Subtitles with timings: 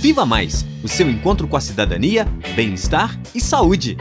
[0.00, 2.24] Viva Mais o seu encontro com a cidadania,
[2.56, 3.98] bem-estar e saúde.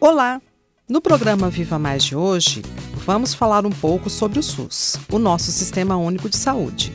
[0.00, 0.40] Olá!
[0.88, 2.62] No programa Viva Mais de hoje,
[3.04, 6.90] vamos falar um pouco sobre o SUS, o nosso Sistema Único de Saúde.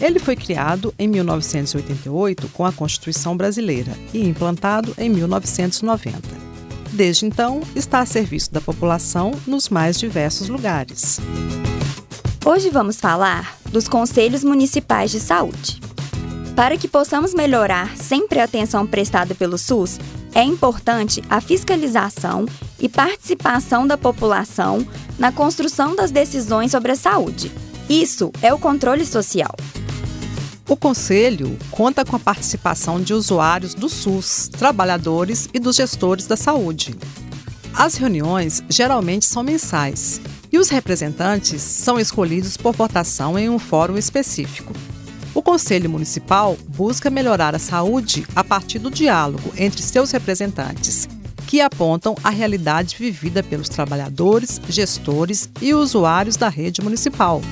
[0.00, 6.43] Ele foi criado em 1988 com a Constituição Brasileira e implantado em 1990.
[6.94, 11.18] Desde então, está a serviço da população nos mais diversos lugares.
[12.46, 15.80] Hoje vamos falar dos Conselhos Municipais de Saúde.
[16.54, 19.98] Para que possamos melhorar sempre a atenção prestada pelo SUS,
[20.32, 22.46] é importante a fiscalização
[22.78, 24.86] e participação da população
[25.18, 27.50] na construção das decisões sobre a saúde.
[27.90, 29.52] Isso é o controle social.
[30.66, 36.38] O Conselho conta com a participação de usuários do SUS, trabalhadores e dos gestores da
[36.38, 36.94] saúde.
[37.74, 43.98] As reuniões geralmente são mensais e os representantes são escolhidos por votação em um fórum
[43.98, 44.72] específico.
[45.34, 51.06] O Conselho Municipal busca melhorar a saúde a partir do diálogo entre seus representantes,
[51.46, 57.42] que apontam a realidade vivida pelos trabalhadores, gestores e usuários da rede municipal.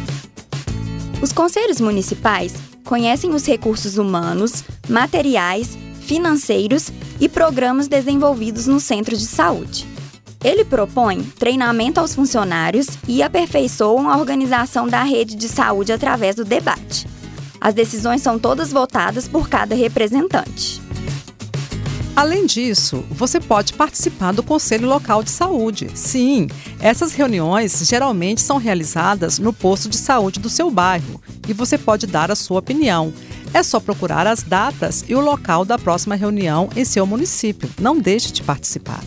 [1.20, 2.54] Os conselhos municipais
[2.92, 9.86] conhecem os recursos humanos, materiais, financeiros e programas desenvolvidos no centro de saúde.
[10.44, 16.44] Ele propõe treinamento aos funcionários e aperfeiçoam a organização da rede de saúde através do
[16.44, 17.06] debate.
[17.58, 20.82] As decisões são todas votadas por cada representante.
[22.14, 25.88] Além disso, você pode participar do Conselho Local de Saúde.
[25.94, 26.46] Sim,
[26.78, 32.06] essas reuniões geralmente são realizadas no posto de saúde do seu bairro e você pode
[32.06, 33.12] dar a sua opinião.
[33.54, 37.68] É só procurar as datas e o local da próxima reunião em seu município.
[37.80, 39.00] Não deixe de participar.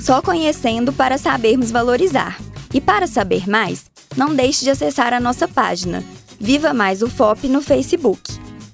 [0.00, 2.38] Só conhecendo para sabermos valorizar.
[2.72, 3.84] E para saber mais,
[4.16, 6.04] não deixe de acessar a nossa página
[6.40, 8.22] Viva Mais UFOP no Facebook.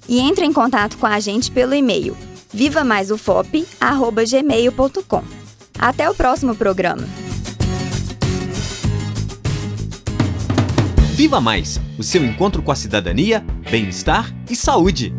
[0.07, 2.15] E entre em contato com a gente pelo e-mail
[2.53, 5.23] vivamaisufop@gmail.com.
[5.77, 7.26] Até o próximo programa.
[11.17, 15.11] Viva Mais, o seu encontro com a cidadania, bem-estar e saúde.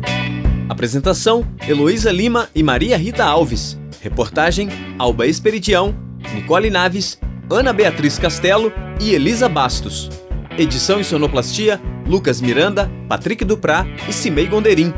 [0.69, 3.77] Apresentação: Heloísa Lima e Maria Rita Alves.
[4.01, 5.93] Reportagem: Alba Esperidião,
[6.33, 7.19] Nicole Naves,
[7.51, 10.09] Ana Beatriz Castelo e Elisa Bastos.
[10.57, 14.93] Edição e sonoplastia: Lucas Miranda, Patrick Duprá e Cimei Gonderim.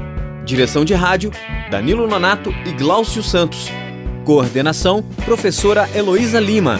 [0.46, 1.32] Direção de rádio:
[1.72, 3.70] Danilo Nonato e Glaucio Santos.
[4.24, 6.80] Coordenação: Professora Heloísa Lima.